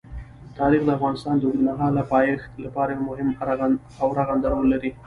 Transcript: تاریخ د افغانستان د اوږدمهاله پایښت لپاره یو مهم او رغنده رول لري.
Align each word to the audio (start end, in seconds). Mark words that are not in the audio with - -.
تاریخ 0.59 0.81
د 0.85 0.89
افغانستان 0.97 1.35
د 1.37 1.43
اوږدمهاله 1.47 2.03
پایښت 2.13 2.49
لپاره 2.65 2.89
یو 2.91 3.05
مهم 3.09 3.29
او 4.01 4.07
رغنده 4.19 4.47
رول 4.53 4.65
لري. 4.73 4.91